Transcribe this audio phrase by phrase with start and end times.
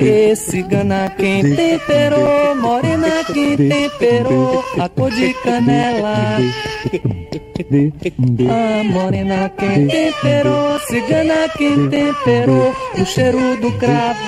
[0.00, 6.38] Esse gana quem temperou, morena quem temperou, a cor de canela.
[8.50, 14.18] A morena quem temperou, cigana quem temperou, o cheiro do cravo.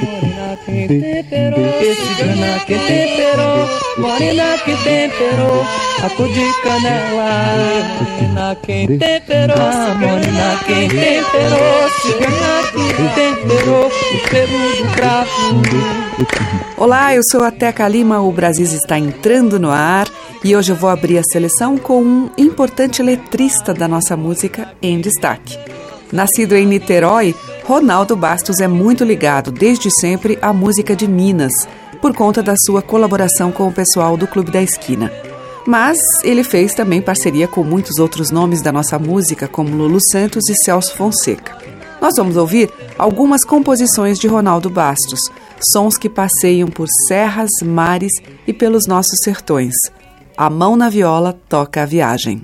[0.00, 5.66] Morena quem temperou, esse gana quem temperou, morena quem temperou,
[6.02, 7.30] a cor de canela.
[8.00, 14.69] Morena quem temperou, morena quem temperou, cigana quem temperou, o cheiro.
[16.76, 20.08] Olá, eu sou a Teca Lima, o Brasil está entrando no ar
[20.44, 25.00] e hoje eu vou abrir a seleção com um importante letrista da nossa música em
[25.00, 25.58] destaque.
[26.12, 31.52] Nascido em Niterói, Ronaldo Bastos é muito ligado desde sempre à música de Minas,
[32.00, 35.12] por conta da sua colaboração com o pessoal do Clube da Esquina.
[35.66, 40.48] Mas ele fez também parceria com muitos outros nomes da nossa música, como Lulu Santos
[40.48, 41.79] e Celso Fonseca.
[42.00, 45.20] Nós vamos ouvir algumas composições de Ronaldo Bastos,
[45.72, 48.12] sons que passeiam por serras, mares
[48.46, 49.74] e pelos nossos sertões.
[50.36, 52.42] A mão na viola toca a viagem.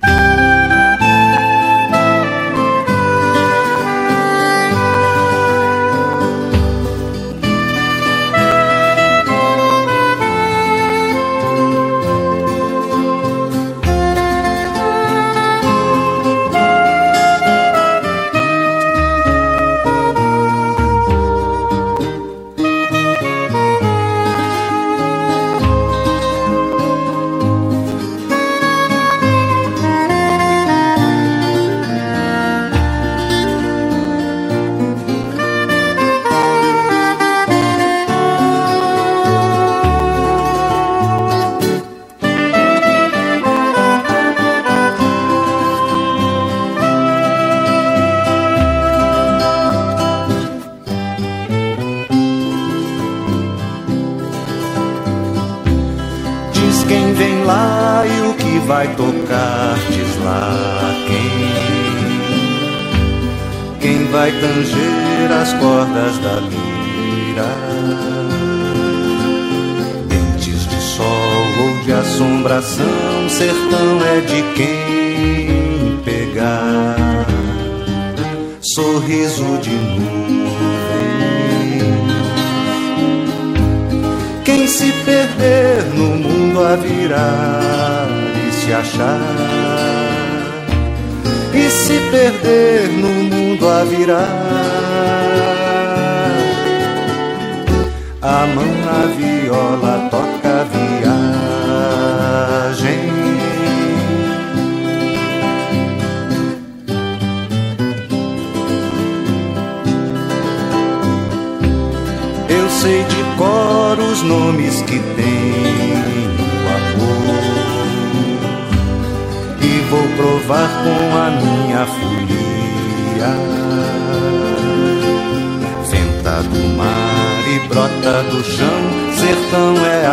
[126.42, 128.82] Do mar e brota do chão,
[129.16, 130.06] sertão é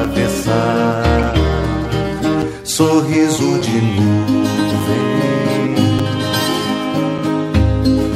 [0.00, 1.34] atravessar.
[2.62, 5.10] Sorriso de nuvem.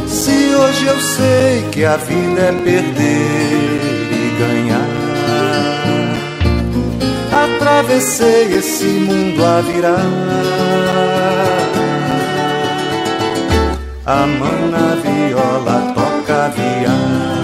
[0.06, 3.80] Se hoje eu sei que a vida é perder
[4.12, 4.88] e ganhar,
[7.32, 10.06] atravessei esse mundo a virar.
[14.06, 15.94] A mão na viola
[16.44, 17.43] a viagem.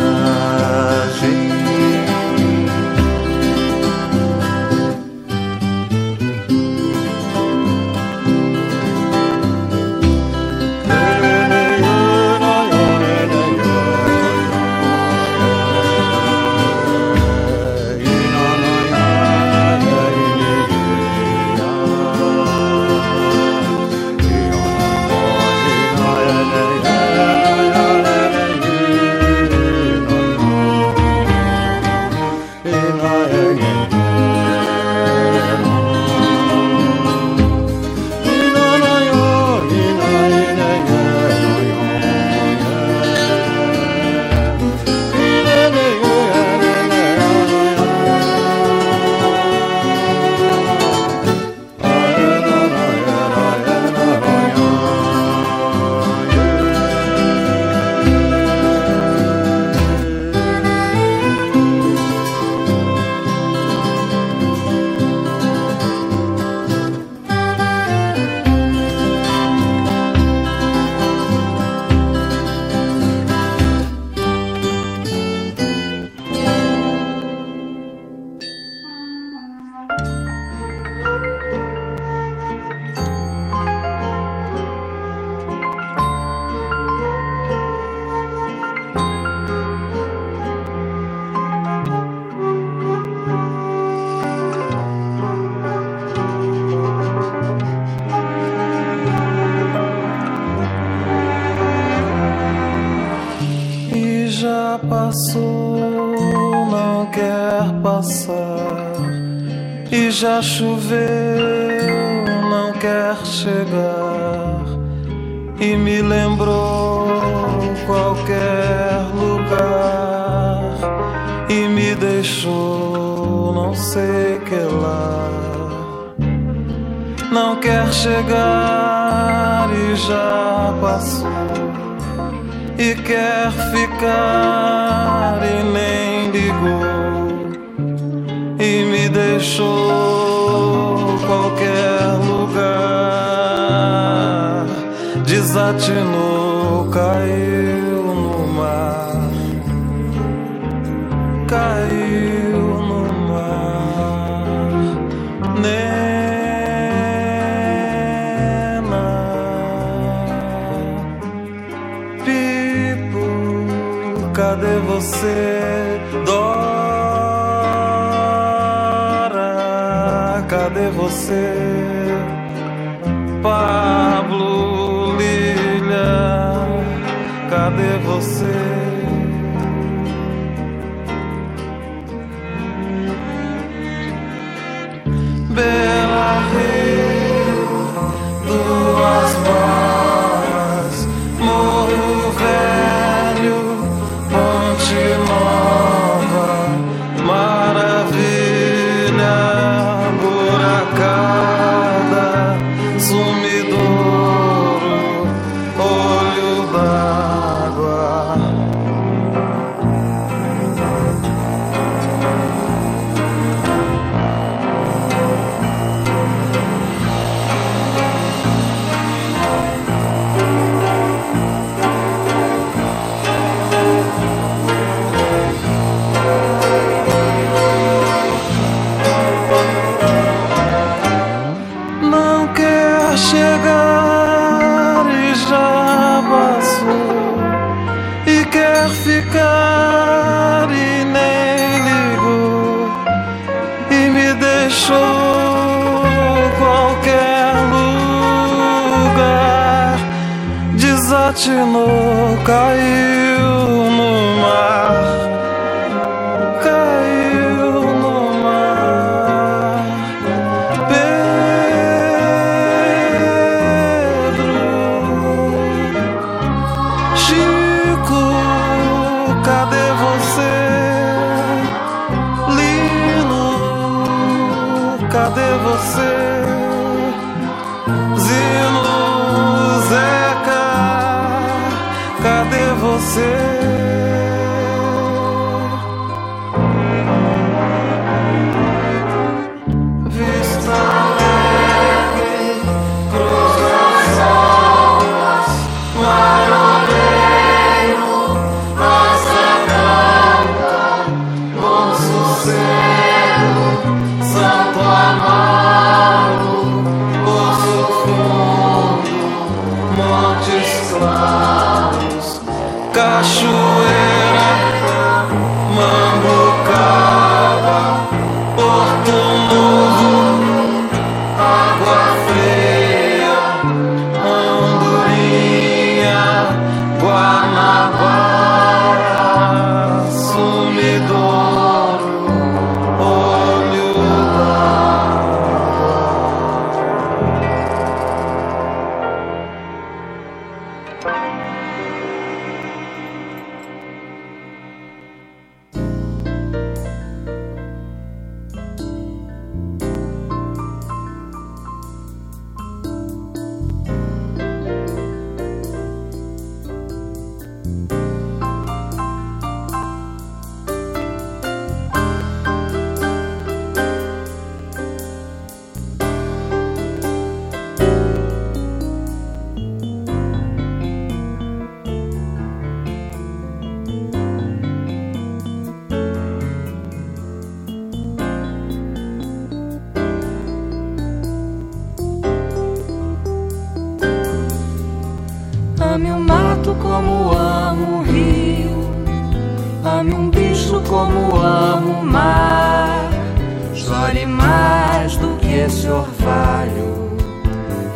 [395.62, 397.16] Esse orvalho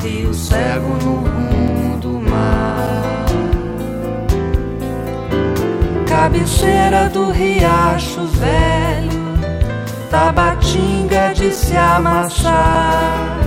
[0.05, 3.25] e o cego no mundo do mar.
[6.07, 9.39] Cabeceira do riacho velho,
[10.11, 13.39] tabatinga de se amassar,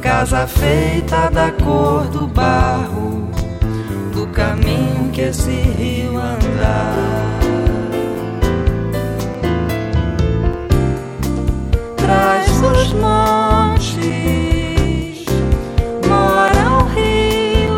[0.00, 3.30] casa feita da cor do barro,
[4.14, 7.21] do caminho que esse rio andar.
[12.62, 13.96] Dos montes
[16.08, 17.76] mora o rio.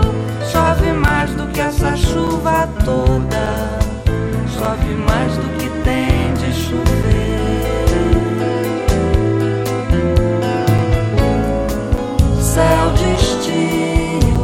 [0.52, 3.78] Chove mais do que essa chuva toda.
[4.58, 7.86] Chove mais do que tem de chover.
[12.42, 14.36] Céu destino,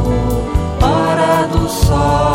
[0.81, 2.30] hora do sol.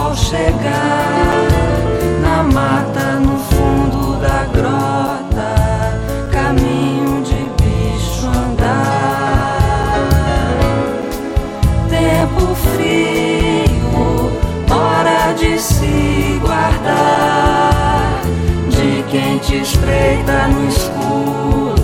[20.07, 21.75] feita no escuro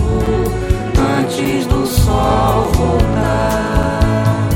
[1.19, 4.47] antes do sol voltar.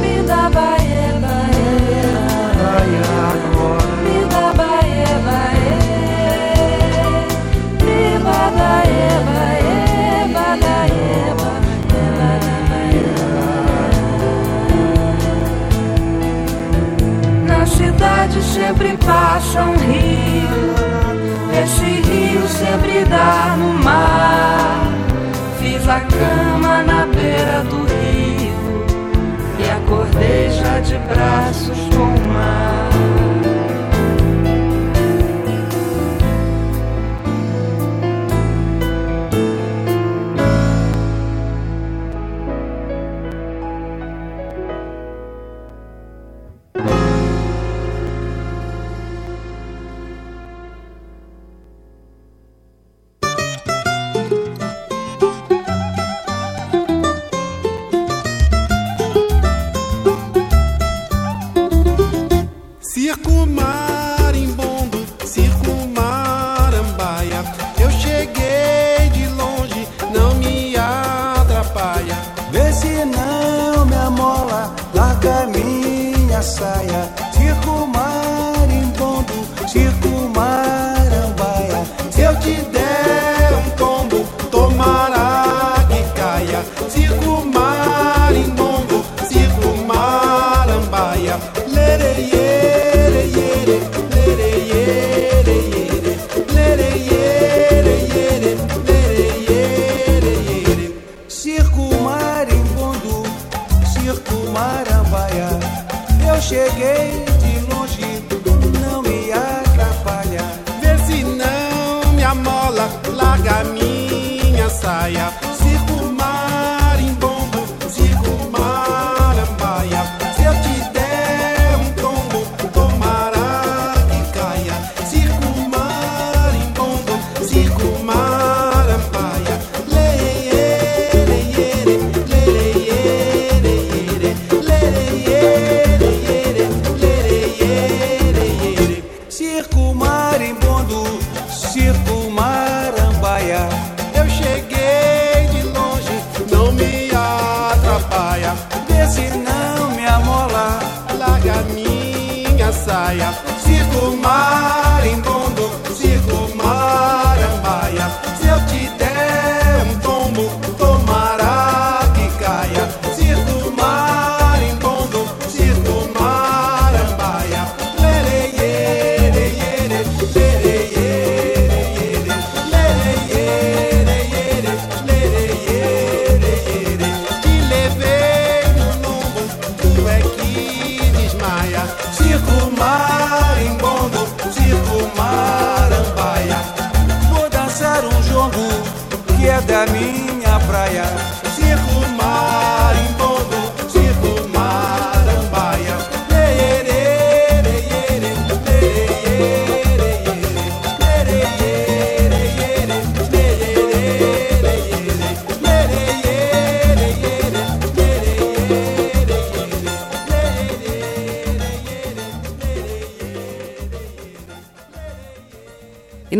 [0.00, 1.12] Me dá baie,
[4.02, 4.86] me dá me.
[17.46, 20.35] Na cidade sempre passa um rio
[23.16, 24.92] nadar no mar.
[25.58, 28.84] Fiz a cama na beira do rio
[29.58, 32.75] e acordei já de braços com o mar.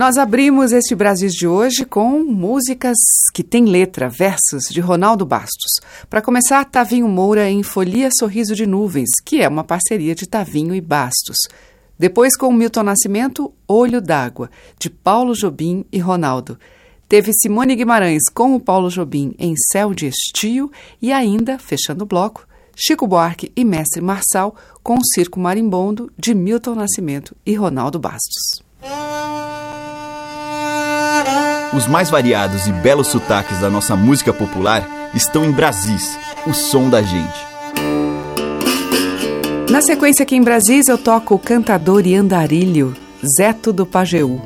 [0.06, 2.96] Nós abrimos este Brasil de hoje com músicas
[3.34, 5.80] que têm letra, versos de Ronaldo Bastos.
[6.08, 10.76] Para começar, Tavinho Moura em Folia Sorriso de Nuvens, que é uma parceria de Tavinho
[10.76, 11.36] e Bastos.
[11.98, 14.48] Depois, com Milton Nascimento, Olho d'Água,
[14.78, 16.56] de Paulo Jobim e Ronaldo.
[17.08, 20.70] Teve Simone Guimarães com o Paulo Jobim em Céu de Estio
[21.02, 22.46] e ainda, fechando o bloco,
[22.76, 28.64] Chico Buarque e Mestre Marçal com o Circo Marimbondo, de Milton Nascimento e Ronaldo Bastos.
[31.72, 36.88] Os mais variados e belos sotaques da nossa música popular estão em Brasis, o som
[36.88, 37.46] da gente.
[39.70, 42.96] Na sequência aqui em Brasis eu toco o cantador e andarilho
[43.36, 44.40] Zeto do Pajeú.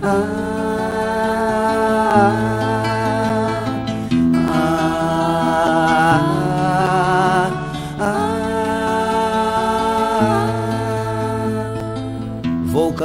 [0.00, 0.35] Vou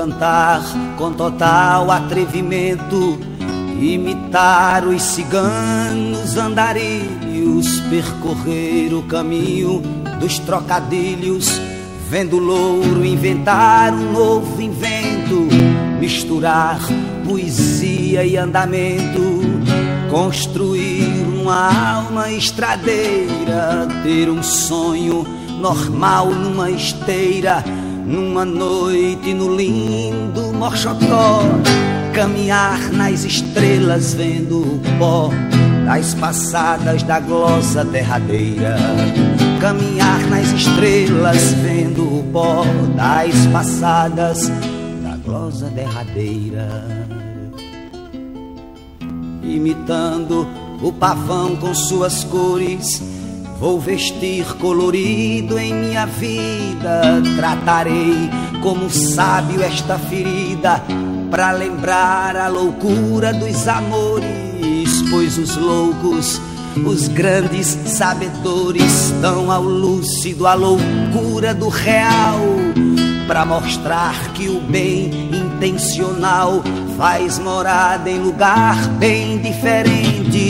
[0.02, 0.64] cantar
[0.98, 3.20] com total atrevimento,
[3.80, 9.80] imitar os ciganos andarilhos, percorrer o caminho
[10.20, 11.62] dos trocadilhos,
[12.10, 15.48] vendo louro inventar um novo invento,
[16.00, 16.80] misturar
[17.24, 19.22] poesia e andamento,
[20.10, 25.28] construir uma alma estradeira, ter um sonho
[25.60, 27.64] normal numa esteira,
[28.06, 31.42] numa noite no lindo Morxotó,
[32.14, 35.30] caminhar nas estrelas vendo o pó
[35.86, 38.78] das passadas da glosa derradeira.
[39.60, 42.64] Caminhar nas estrelas vendo o pó
[42.96, 44.50] das passadas
[45.04, 46.68] da glosa derradeira.
[49.44, 50.48] Imitando
[50.82, 53.02] o pavão com suas cores,
[53.62, 57.22] vou vestir colorido em minha vida.
[57.38, 58.28] Tratarei
[58.60, 60.84] como sábio esta ferida,
[61.30, 66.42] pra lembrar a loucura dos amores, pois os loucos.
[66.86, 72.40] Os grandes sabedores dão ao lúcido a loucura do real,
[73.28, 76.64] pra mostrar que o bem intencional
[76.98, 80.50] faz morada em lugar bem diferente.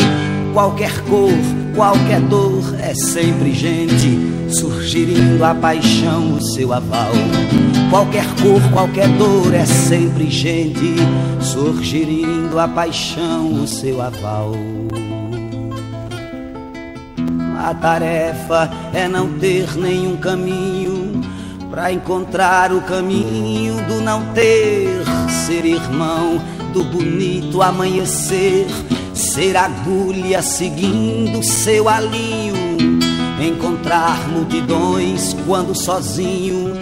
[0.54, 1.34] Qualquer cor,
[1.76, 7.12] qualquer dor é sempre gente, surgindo a paixão, o seu aval.
[7.90, 10.96] Qualquer cor, qualquer dor é sempre gente,
[11.40, 14.54] surgindo a paixão, o seu aval.
[17.58, 21.22] A tarefa é não ter nenhum caminho
[21.70, 26.42] para encontrar o caminho do não ter, ser irmão
[26.74, 28.68] do bonito amanhecer,
[29.14, 32.56] ser agulha seguindo seu alinho,
[33.42, 36.74] encontrar multidões quando sozinho,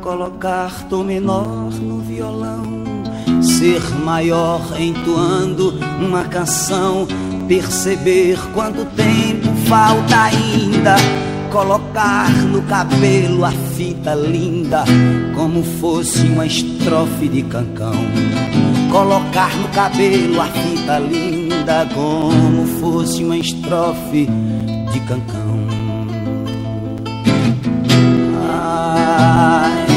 [0.00, 2.84] colocar tom menor no violão,
[3.42, 7.06] ser maior entoando uma canção,
[7.46, 10.96] perceber quanto tempo falta ainda.
[11.50, 14.84] Colocar no cabelo a fita linda,
[15.34, 17.94] como fosse uma estrofe de cancão.
[18.90, 24.26] Colocar no cabelo a fita linda, como fosse uma estrofe
[24.92, 25.58] de cancão.
[28.50, 29.87] Ai,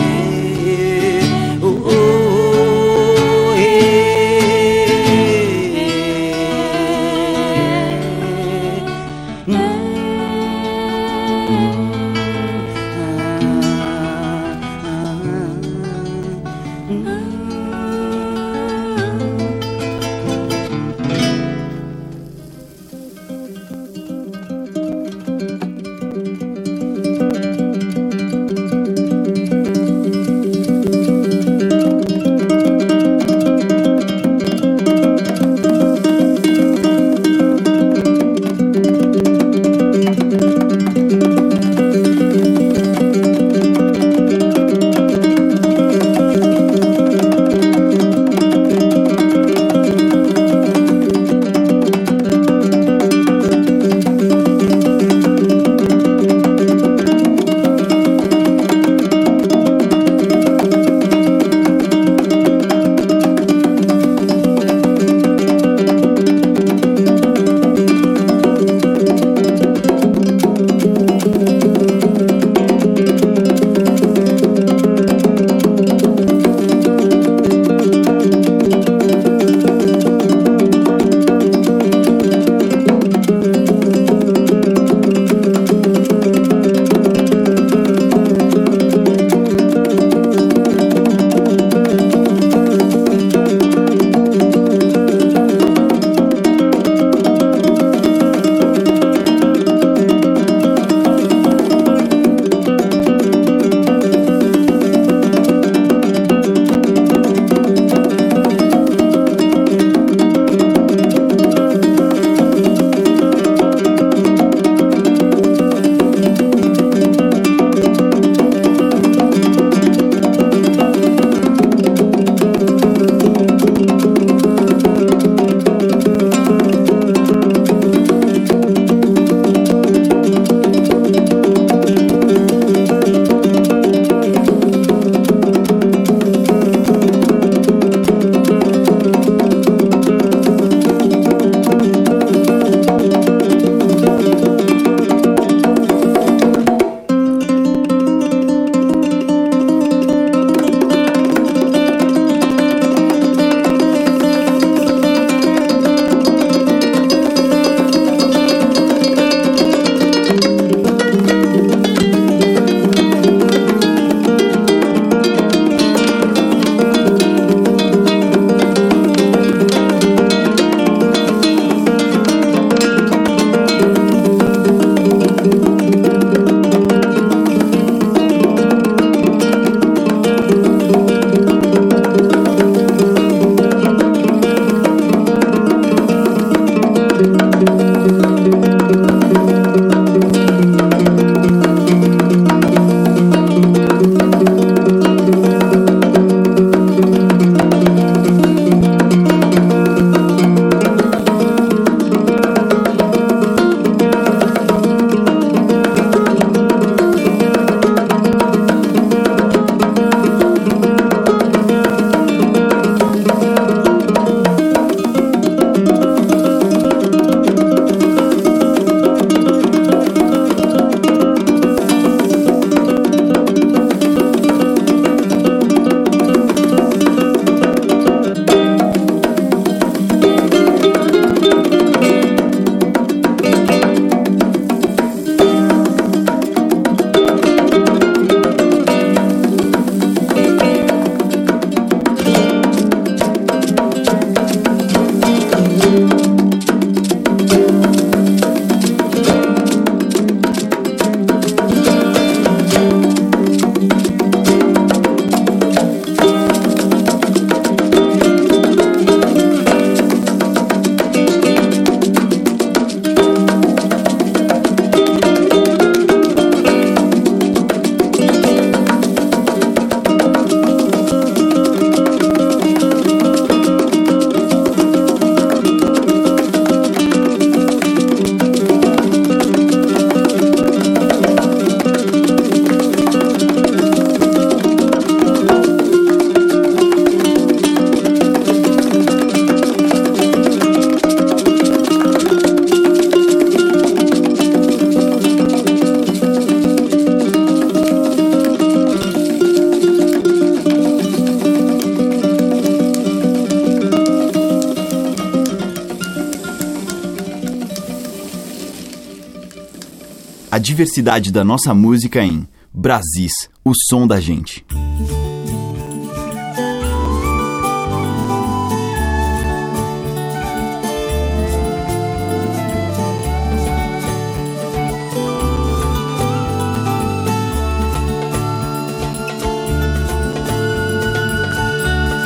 [310.62, 314.63] diversidade da nossa música em Brasis, o som da gente.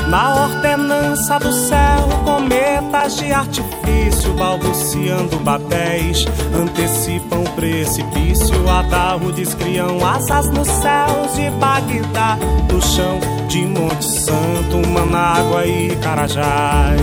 [0.10, 1.85] Na ordenança do céu,
[2.24, 6.26] cometas de artifício, balbuciando babéis,
[6.60, 8.70] antecipam precipício.
[8.70, 12.38] Adarrudes criam asas nos céus de Bagdá,
[12.68, 17.00] do chão de Monte Santo, Manágua e Carajás.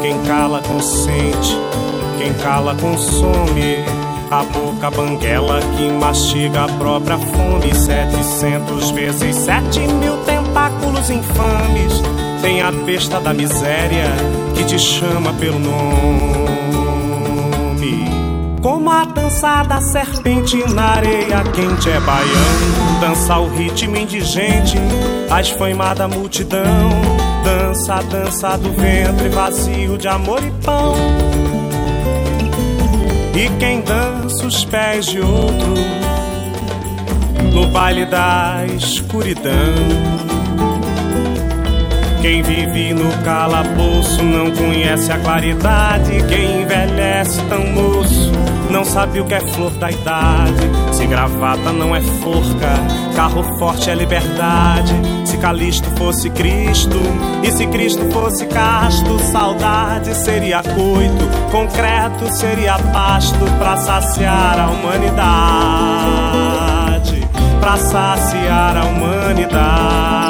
[0.00, 1.56] Quem cala consente,
[2.18, 3.84] quem cala consome.
[4.30, 7.74] A boca banguela que mastiga a própria fome.
[7.74, 10.16] Setecentos vezes sete mil
[10.52, 12.02] tentáculos infames.
[12.42, 14.10] Tem a besta da miséria
[14.54, 16.52] que te chama pelo nome.
[18.60, 23.00] Como a dança da serpente na areia quente é baiano.
[23.00, 24.76] Dança o ritmo indigente,
[25.30, 26.90] a esfaimada multidão.
[27.42, 30.94] Dança a dança do ventre vazio de amor e pão.
[33.34, 35.74] E quem dança os pés de outro
[37.52, 40.31] no baile da escuridão.
[42.22, 46.24] Quem vive no calabouço não conhece a claridade.
[46.28, 48.30] Quem envelhece tão moço
[48.70, 50.70] não sabe o que é flor da idade.
[50.92, 52.78] Se gravata não é forca,
[53.16, 54.94] carro forte é liberdade.
[55.24, 57.00] Se Calisto fosse Cristo
[57.42, 65.20] e se Cristo fosse casto, saudade seria coito, concreto seria pasto pra saciar a humanidade.
[67.58, 70.21] Pra saciar a humanidade.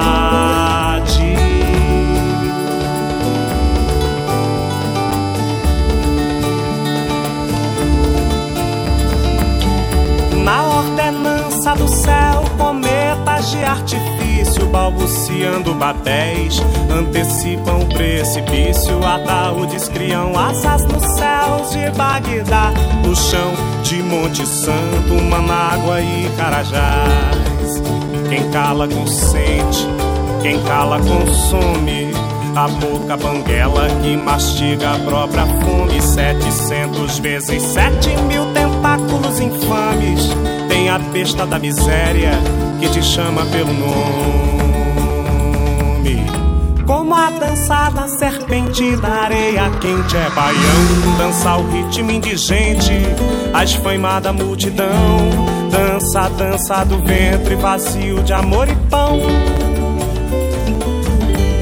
[11.62, 19.05] Ordenança do céu, cometas de artifício balbuciando babéis, antecipam o precipício.
[19.05, 22.72] Ataúdes criam asas nos céus de Bagdá,
[23.05, 23.53] no chão
[23.85, 27.83] de Monte Santo, Manágua e Carajás.
[28.29, 29.87] Quem cala consente,
[30.42, 32.12] quem cala consome.
[32.55, 36.03] A boca banguela que mastiga a própria fome.
[36.03, 40.29] Setecentos vezes sete mil tentáculos infames.
[40.92, 42.33] A besta da miséria
[42.78, 44.02] que te chama pelo nome.
[46.87, 51.16] Como a dança da serpente na areia quente é baião.
[51.16, 52.92] Dança o ritmo indigente,
[53.55, 54.90] a esfaimada multidão.
[55.70, 59.18] Dança dança do ventre vazio de amor e pão.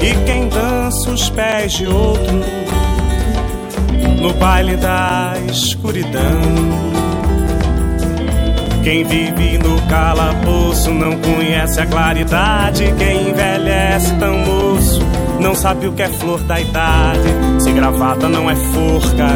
[0.01, 2.33] E quem dança os pés de outro
[4.21, 7.00] no baile da escuridão.
[8.83, 12.91] Quem vive no calabouço não conhece a claridade.
[12.97, 14.99] Quem envelhece tão moço
[15.39, 17.29] não sabe o que é flor da idade.
[17.59, 19.27] Se gravata não é forca,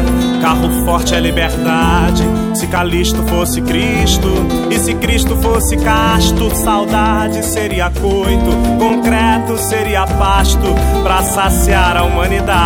[0.42, 2.24] carro forte é liberdade.
[2.54, 4.28] Se Calisto fosse Cristo
[4.70, 12.56] e se Cristo fosse casto, saudade seria coito, concreto seria pasto pra saciar a humanidade.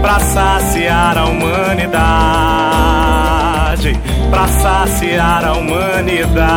[0.00, 2.67] Pra saciar a humanidade
[4.30, 6.48] pra saciar a humanidade.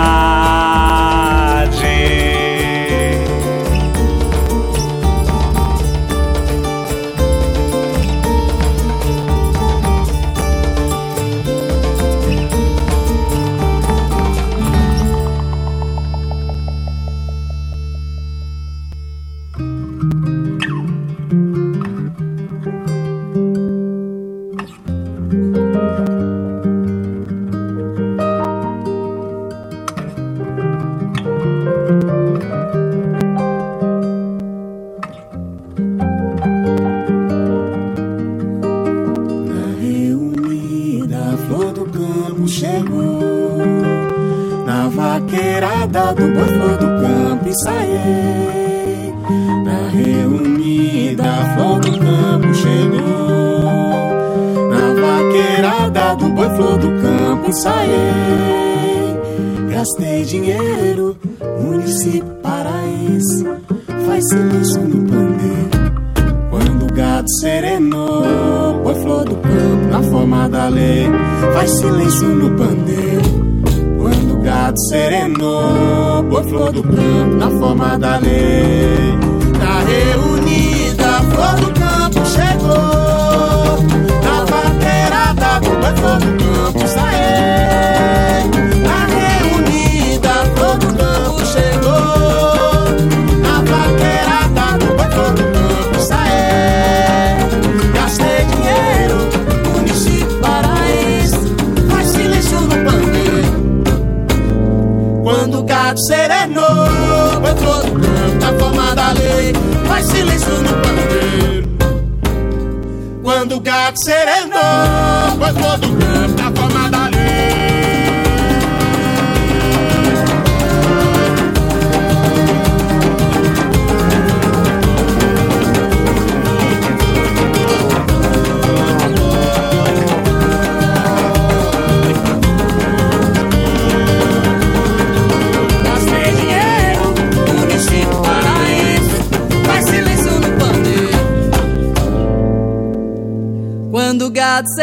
[144.62, 144.76] Quando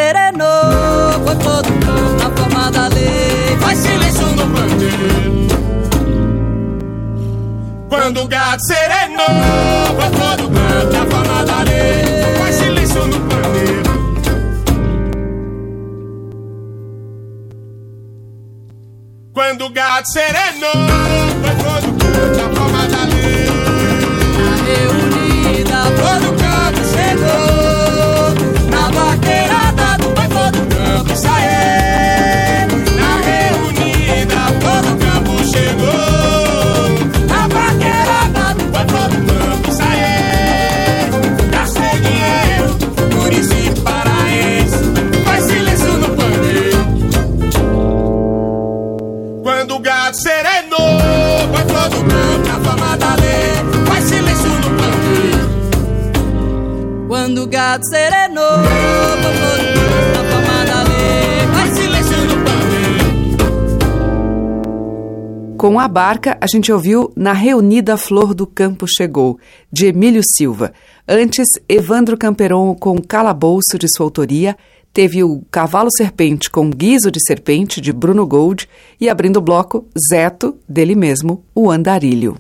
[65.89, 69.39] a barca, a gente ouviu Na Reunida Flor do Campo Chegou,
[69.73, 70.75] de Emílio Silva.
[71.09, 74.55] Antes, Evandro Camperon com Calabouço, de sua autoria.
[74.93, 78.69] Teve o Cavalo Serpente com Guiso de Serpente, de Bruno Gold.
[79.01, 82.37] E abrindo o bloco, Zeto, dele mesmo, o Andarilho.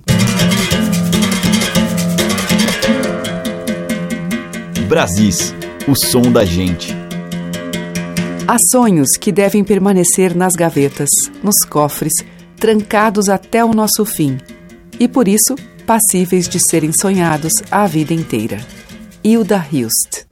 [4.87, 5.55] Brasis,
[5.89, 6.95] o som da gente.
[8.47, 11.09] Há sonhos que devem permanecer nas gavetas,
[11.43, 12.13] nos cofres,
[12.59, 14.39] trancados até o nosso fim,
[14.99, 15.55] e por isso
[15.87, 18.59] passíveis de serem sonhados a vida inteira.
[19.25, 20.28] Hilda Hilst.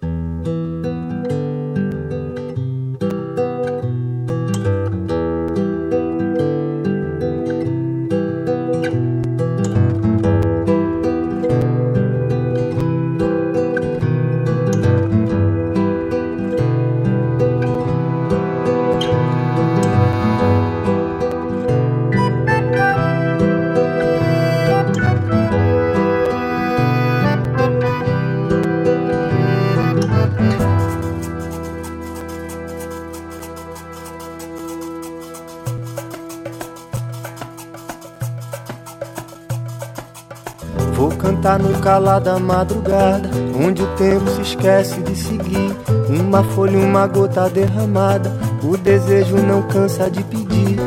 [41.87, 45.77] Cantar no calar da madrugada, onde o tempo se esquece de seguir.
[46.09, 50.79] Uma folha, uma gota derramada, o desejo não cansa de pedir.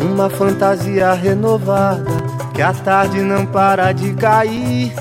[0.00, 2.10] Uma fantasia renovada,
[2.52, 4.92] que a tarde não para de cair.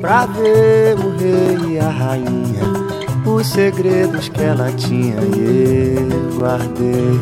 [0.00, 2.62] Pra ver o rei e a rainha,
[3.26, 7.20] os segredos que ela tinha e eu guardei.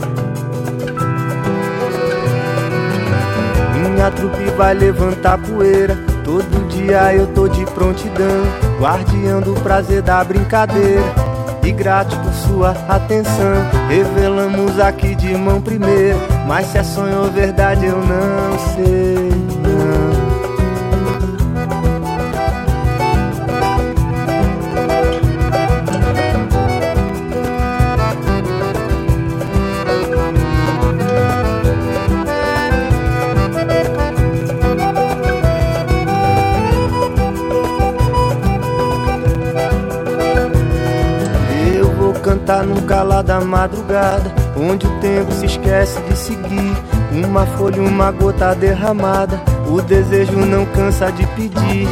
[3.81, 6.12] Minha trupe vai levantar poeira.
[6.83, 8.43] Dia eu tô de prontidão,
[8.81, 11.01] guardião do prazer da brincadeira.
[11.63, 16.19] E grato por sua atenção, revelamos aqui de mão primeira.
[16.45, 19.31] Mas se é sonho ou verdade eu não sei,
[43.33, 46.77] da madrugada, onde o tempo se esquece de seguir.
[47.11, 51.89] Uma folha, uma gota derramada, o desejo não cansa de pedir.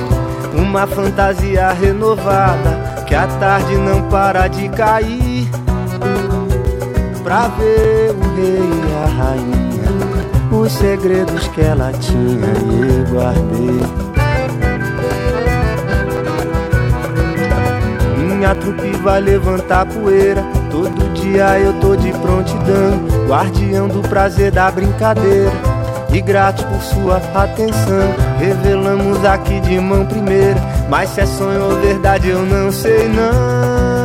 [0.54, 5.48] Uma fantasia renovada, que a tarde não para de cair.
[7.22, 13.80] Pra ver o rei e a rainha, os segredos que ela tinha e eu guardei.
[18.18, 20.44] Minha trupe vai levantar poeira.
[20.70, 25.52] Todo dia eu tô de prontidão, guardião do prazer da brincadeira.
[26.12, 30.60] E grato por sua atenção, revelamos aqui de mão primeira.
[30.88, 33.99] Mas se é sonho ou verdade eu não sei não.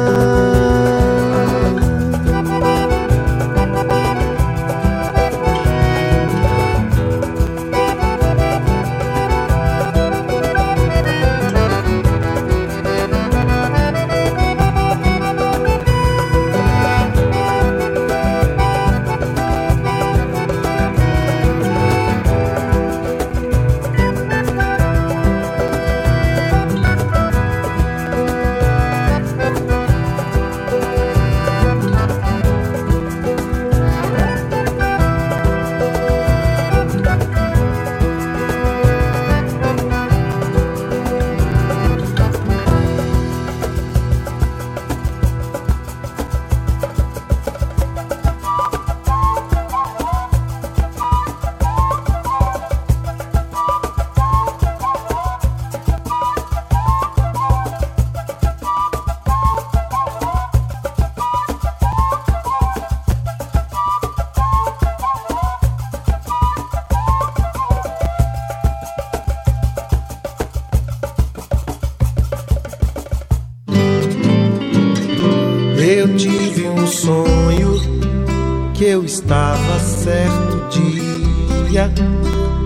[78.96, 81.92] Eu estava certo dia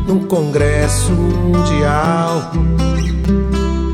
[0.07, 2.51] num congresso mundial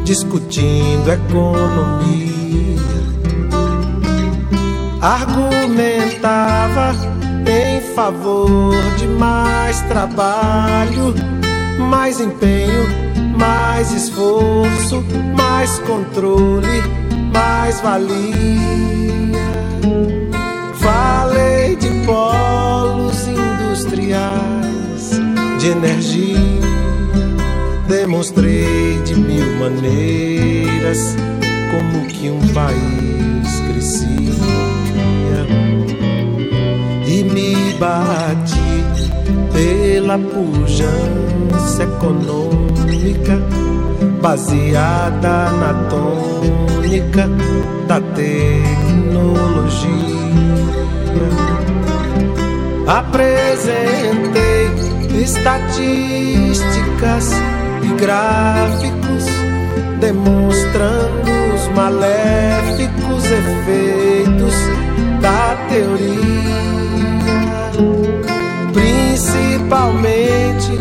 [0.04, 2.76] discutindo economia.
[5.02, 6.94] Argumentava
[7.48, 11.16] em favor de mais trabalho,
[11.90, 12.84] mais empenho,
[13.40, 15.02] mais esforço,
[15.38, 16.84] mais controle,
[17.34, 19.05] mais valia.
[21.86, 25.12] De polos industriais,
[25.60, 26.60] de energia,
[27.88, 31.16] demonstrei de mil maneiras
[31.70, 34.08] como que um país crescia
[37.06, 38.84] e me bati
[39.54, 43.40] pela pujança econômica
[44.24, 47.30] baseada na tônica
[47.88, 48.66] da tecnologia.
[52.88, 54.72] Apresentei
[55.22, 57.32] estatísticas
[57.84, 59.26] e gráficos
[60.00, 64.56] demonstrando os maléficos efeitos
[65.22, 66.56] da teoria
[69.66, 70.78] principalmente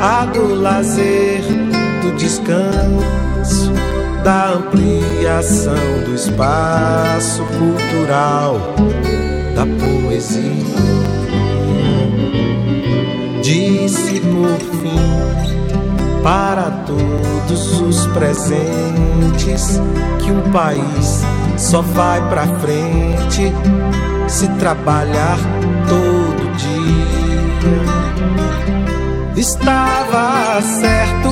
[0.00, 1.40] a do lazer,
[2.02, 3.72] do descanso,
[4.24, 8.58] da ampliação do espaço cultural,
[9.54, 10.81] da poesia.
[13.82, 19.80] Disse por fim para todos os presentes
[20.20, 21.24] que um país
[21.56, 23.52] só vai pra frente
[24.28, 25.36] se trabalhar
[25.88, 27.72] todo dia.
[29.36, 31.30] Estava certo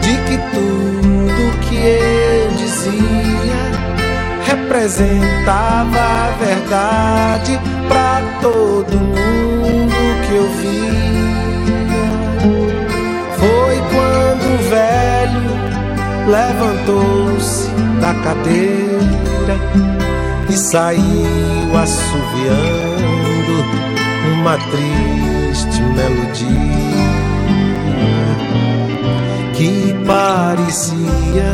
[0.00, 3.62] de que tudo que eu dizia
[4.44, 9.94] representava a verdade para todo mundo
[10.26, 11.21] que eu via.
[16.26, 17.68] Levantou-se
[18.00, 19.56] da cadeira
[20.48, 23.12] e saiu assoviando
[24.34, 27.12] uma triste melodia
[29.54, 31.52] que parecia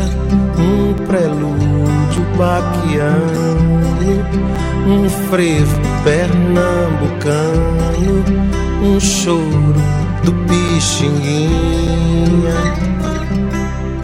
[0.57, 3.81] um prelúdio baquiano,
[4.87, 8.23] um frevo pernambucano,
[8.81, 9.75] um choro
[10.23, 12.59] do Pixinguinha.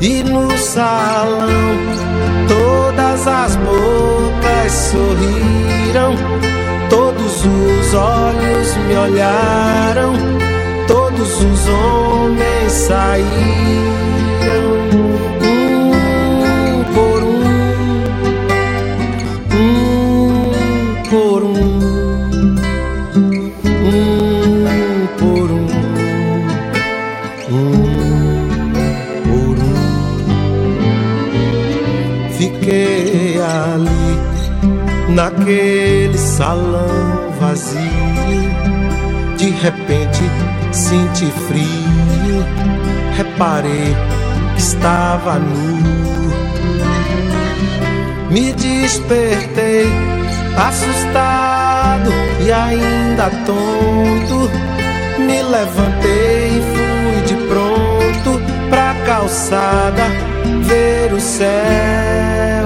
[0.02, 1.50] E no salão
[2.48, 6.16] todas as bocas sorriram,
[6.90, 10.14] todos os olhos me olharam,
[10.88, 13.26] todos os homens saíram.
[15.42, 17.44] Um por um,
[19.56, 21.75] um por um,
[35.46, 37.80] naquele salão vazio.
[39.38, 40.24] De repente
[40.72, 42.44] senti frio,
[43.16, 43.96] reparei
[44.56, 46.26] que estava nu.
[48.32, 49.88] Me despertei,
[50.58, 52.12] assustado
[52.44, 54.50] e ainda tonto.
[55.20, 60.04] Me levantei e fui de pronto pra calçada
[60.64, 62.65] ver o céu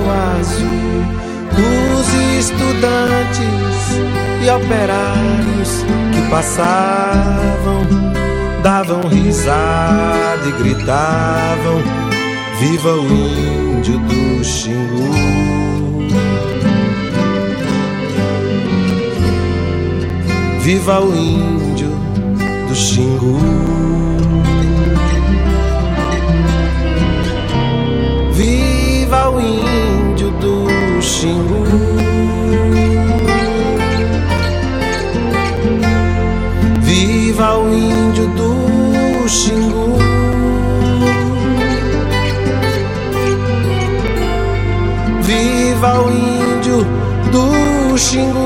[2.39, 3.99] estudantes
[4.41, 5.83] e operários
[6.13, 7.85] que passavam
[8.63, 11.83] davam risada e gritavam:
[12.59, 15.09] Viva o índio do Xingu!
[20.61, 21.89] Viva o índio
[22.69, 23.37] do Xingu!
[28.31, 29.68] Viva o índio
[45.79, 46.85] Viva o índio
[47.31, 48.37] do Xingu.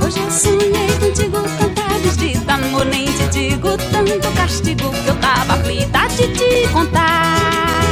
[0.00, 6.47] Hoje sonhei contigo, cantares de amor nem digo tanto castigo que eu tava aflita de
[6.78, 7.82] contar.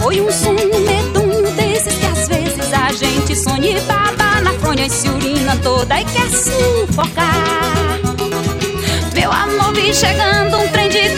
[0.00, 4.86] Foi um sonho medonho desses que às vezes a gente sonha e baba na fronha
[4.86, 8.00] e se urina toda e quer sufocar.
[9.14, 11.08] Meu amor, vi chegando um trem de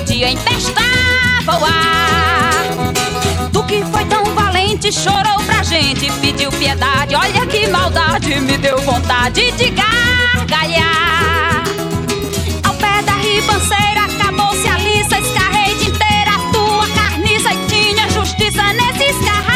[0.00, 3.50] tu fedia, empestava o ar.
[3.52, 8.78] Tu que foi tão valente, chorou pra gente, pediu piedade, olha que maldade, me deu
[8.78, 11.64] vontade de gargalhar.
[12.64, 18.08] Ao pé da ribanceira, acabou-se a liça, escarrei de inteira a tua carniça e tinha
[18.10, 19.49] justiça nesse escarrar.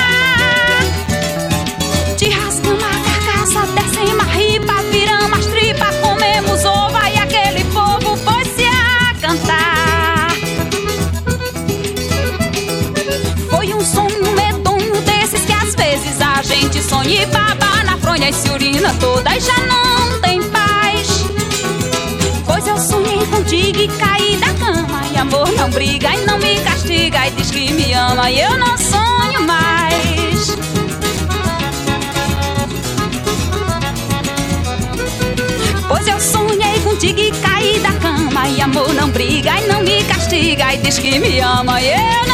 [16.14, 20.20] Vezes a gente sonha e baba na fronha e se urina toda e já não
[20.20, 21.24] tem paz.
[22.46, 26.60] Pois eu sonhei contigo e caí da cama e amor não briga e não me
[26.60, 30.56] castiga e diz que me ama e eu não sonho mais.
[35.88, 40.02] Pois eu sonhei contigo e caí da cama E amor não briga e não me
[40.04, 42.33] castiga E diz que me ama e eu não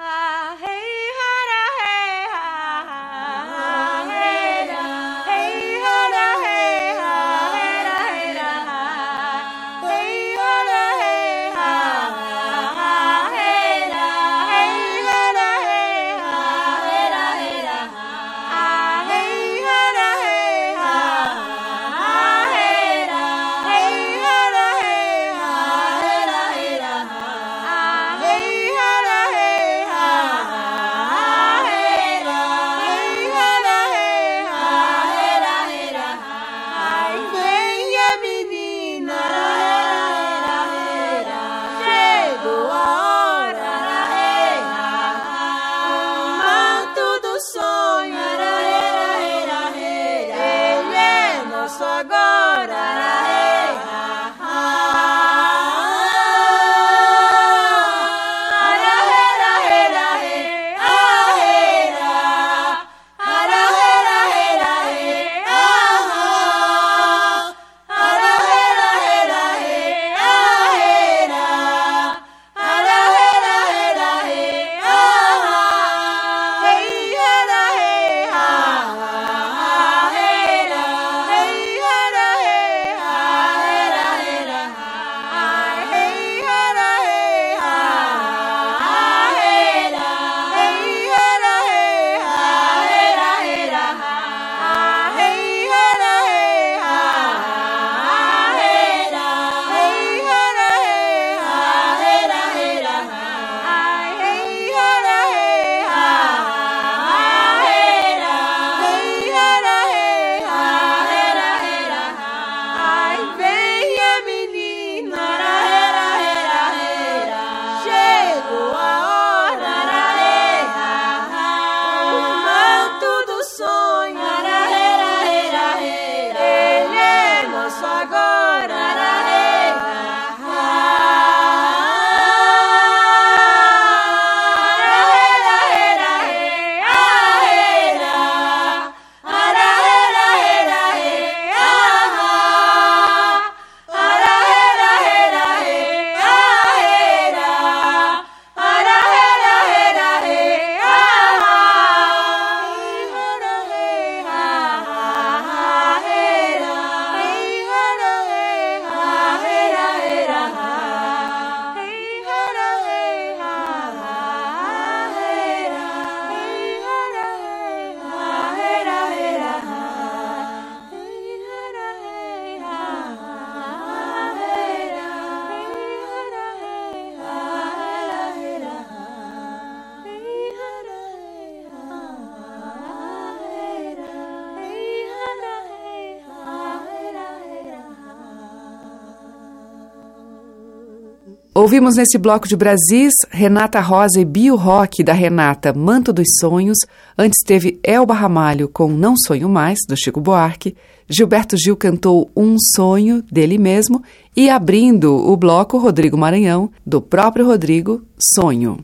[191.53, 196.77] Ouvimos nesse bloco de Brasis Renata Rosa e Bio Rock da Renata Manto dos Sonhos.
[197.17, 200.77] Antes teve Elba Ramalho com Não Sonho Mais, do Chico Buarque.
[201.09, 204.01] Gilberto Gil cantou Um Sonho, dele mesmo.
[204.33, 208.79] E abrindo o bloco, Rodrigo Maranhão, do próprio Rodrigo, Sonho.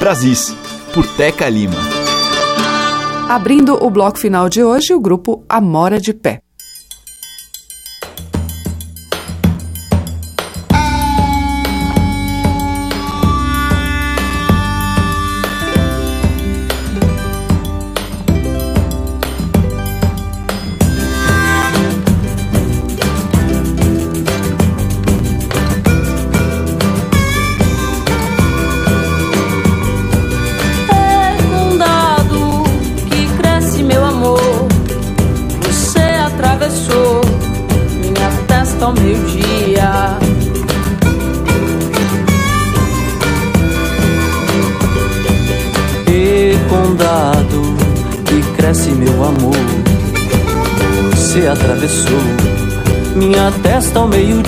[0.00, 0.56] Brasis,
[0.92, 1.78] por Teca Lima.
[3.28, 6.43] Abrindo o bloco final de hoje, o grupo Amora de Pé.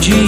[0.03, 0.26] you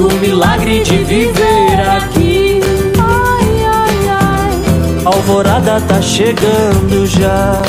[0.00, 2.60] do milagre de viver aqui.
[2.98, 5.02] Ai, ai, ai.
[5.04, 7.60] Alvorada tá chegando já.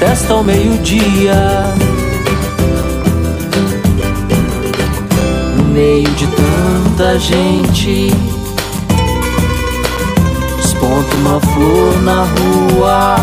[0.00, 1.34] Testa ao meio-dia.
[5.56, 8.10] No meio de tanta gente,
[10.56, 13.16] desponta uma flor na rua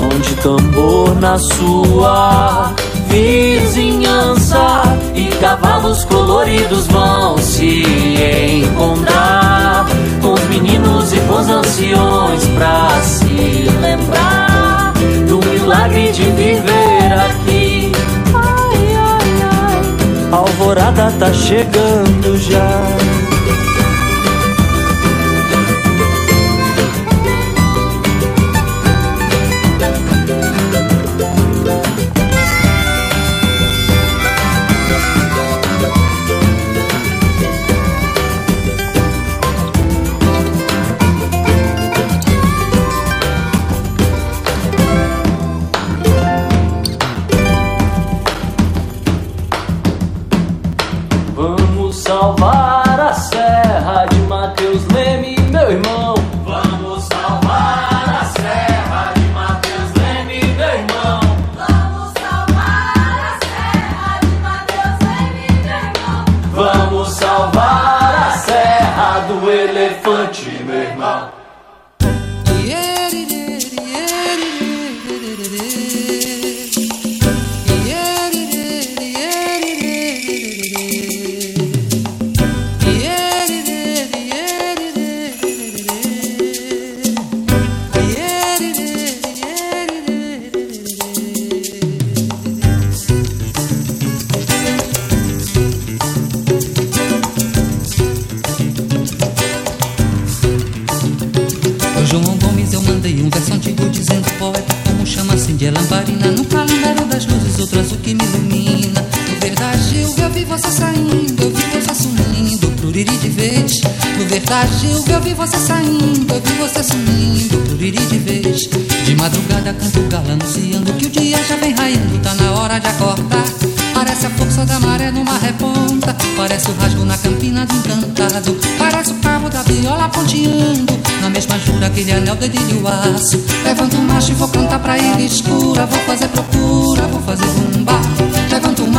[0.00, 2.72] som de tambor na sua
[3.08, 4.82] vizinhança
[5.14, 7.82] e cavalos coloridos vão se
[8.64, 9.86] encontrar
[10.20, 14.92] com os meninos e com os anciões pra se lembrar
[15.28, 17.92] do milagre de viver aqui.
[18.34, 20.32] Ai, ai, ai.
[20.32, 23.19] A alvorada tá chegando já.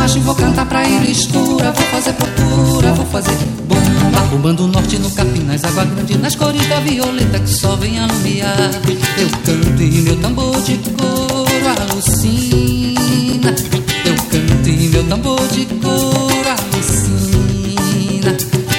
[0.02, 3.30] Vou cantar pra ilha escura, vou fazer procura, vou fazer
[3.68, 4.20] bomba.
[4.30, 8.00] Bombando o norte no capim, nas águas grandes, nas cores da violeta que só vem
[8.00, 8.70] alumiar.
[9.16, 13.54] Eu canto e meu tambor de couro alucina.
[14.04, 18.36] Eu canto e meu tambor de couro alucina.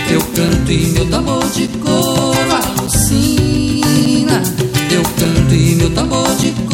[0.09, 2.35] Eu canto e meu tambor de couro
[2.79, 4.43] alucina.
[4.91, 6.72] Eu canto e meu tambor de couro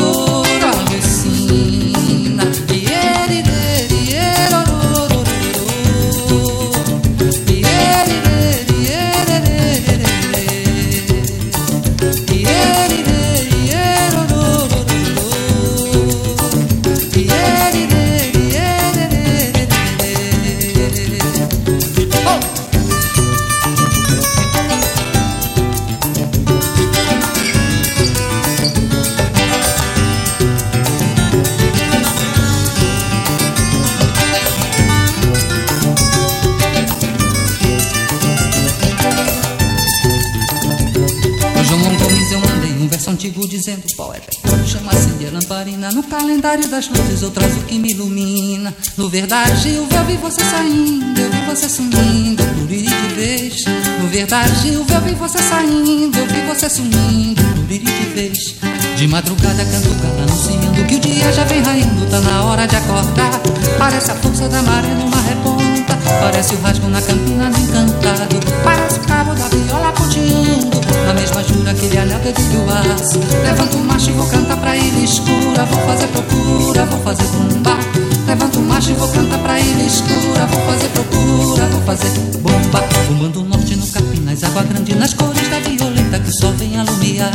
[46.39, 48.73] calendário das luzes Eu trazo o que me ilumina.
[48.97, 53.65] No verdade eu vi você saindo Eu vi você sumindo por ir de vez.
[54.01, 58.55] No verdade eu vi você saindo Eu vi você sumindo por ir de vez.
[58.95, 62.75] De madrugada canto galo anunciando Que o dia já vem raindo Tá na hora de
[62.75, 63.39] acordar.
[63.77, 65.58] Parece a força da maré numa reponta
[66.19, 68.39] Parece o rasgo na campina do encantado.
[68.63, 73.19] Parece o cabo da viola ponteando Na mesma jura aquele anel dedilho aço.
[73.43, 75.65] Levanto o macho e vou cantar pra ilha escura.
[75.65, 77.77] Vou fazer procura, vou fazer bomba
[78.27, 80.45] Levanto o macho e vou cantar pra ilha escura.
[80.47, 82.83] Vou fazer procura, vou fazer bomba.
[83.07, 86.79] Fumando o norte no capim, nas águas grandes Nas cores da violeta que só vem
[86.79, 87.31] alumiar.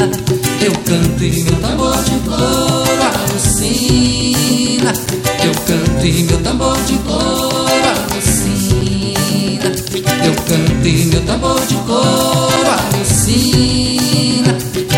[0.60, 4.92] Eu canto e meu tambor de couro alucina.
[5.44, 8.53] Eu canto e meu tambor de couro alucina
[10.24, 14.56] Eu canto e meu tambor de couro alucina.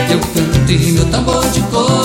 [0.09, 1.96] Eu canto e meu tambor de couro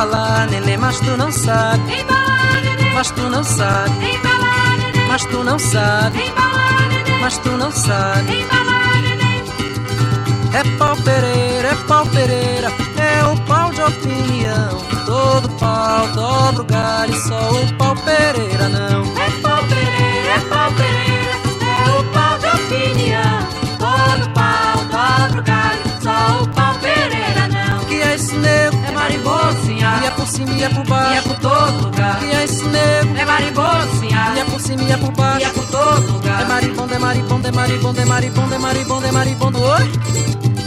[0.00, 2.00] embalar, neném, mas tu não sabe.
[2.00, 4.14] Embalar, mas tu não sabe.
[4.14, 6.26] Embalar, mas tu não sabe.
[6.26, 8.40] Embalar, mas tu não sabe.
[8.40, 9.44] Embalar, neném.
[10.54, 14.78] É pau Pereira, é pau Pereira, é o pau de opinião.
[15.04, 19.02] Todo pau dobra o galho, só o pau Pereira não.
[19.20, 19.30] É
[30.60, 31.14] e é por baixo.
[31.14, 32.18] E é por todo lugar.
[32.18, 33.16] Que é esse nego?
[33.16, 34.32] É marimbocinha.
[34.36, 35.40] E é por cima e é por baixo.
[35.40, 36.42] E é por todo lugar.
[36.42, 39.62] É maribondo, é maribondo, é maribondo, é maribondo, é maribondo, é maribondo.
[39.62, 40.59] Oi?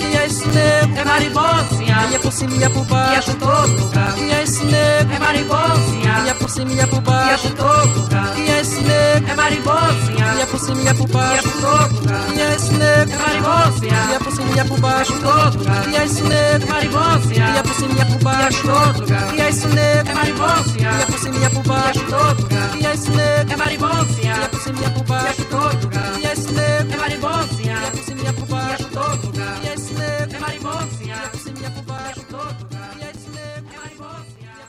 [0.43, 0.97] É esse nego?
[0.99, 2.07] É marimbocinha.
[2.11, 3.13] E é por cima e é por baixo.
[3.13, 4.13] E é por todo lugar.
[4.13, 5.13] Que é esse nego?
[5.13, 6.23] É marimbocinha.
[6.25, 7.47] E é por cima e é por baixo.
[7.47, 8.35] E é por todo lugar.
[8.35, 9.29] Que é esse nego?
[9.29, 10.33] É marimbocinha.
[10.35, 11.33] E é por cima e é por baixo.
[11.33, 12.25] E é por todo lugar.
[12.25, 13.11] Que é esse nego?
[13.11, 13.97] É marimbocinha.
[14.03, 15.13] E é por cima e é por baixo.
[15.13, 15.83] E é por todo lugar.
[15.83, 16.65] Que é esse nego?
[16.65, 17.53] É marimbocinha.
[17.53, 18.53] E é por cima e é por baixo.
[18.53, 19.29] E é por todo lugar.
[19.31, 20.09] Que é esse nego?
[20.09, 20.91] É marimbocinha.
[20.91, 21.99] E é por cima e é por baixo.
[21.99, 22.63] E é por todo lugar.
[22.63, 22.73] É?
[22.73, 22.81] É.
[22.81, 22.85] E é e é.
[22.85, 23.53] E é é esse nego?
[23.53, 24.35] É marimbocinha.
[24.35, 25.02] E é por cima e é por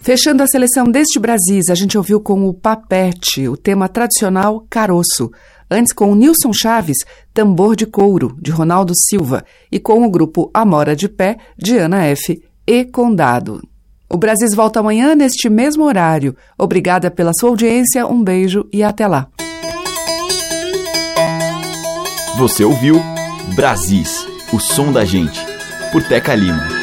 [0.05, 5.33] Fechando a seleção deste Brasis, a gente ouviu com o Papete, o tema tradicional Caroço.
[5.71, 6.99] Antes com o Nilson Chaves,
[7.33, 9.43] Tambor de Couro, de Ronaldo Silva.
[9.73, 12.39] E com o grupo Amora de Pé, de Ana F.
[12.67, 13.67] e Condado.
[14.07, 16.37] O Brasis volta amanhã neste mesmo horário.
[16.59, 19.29] Obrigada pela sua audiência, um beijo e até lá.
[22.37, 23.01] Você ouviu
[23.55, 25.41] Brasis, o som da gente,
[25.91, 26.74] por Teca Lima.